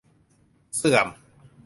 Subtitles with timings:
[0.75, 1.07] เสื่อม